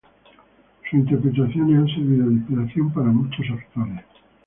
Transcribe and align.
Sus 0.89 0.93
interpretaciones 0.99 1.77
han 1.77 1.87
servido 1.95 2.25
de 2.25 2.33
inspiración 2.33 2.91
para 2.91 3.05
muchos 3.09 3.45
actores. 3.51 4.03